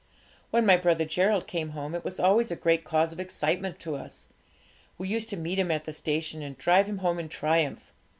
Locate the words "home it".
1.77-2.03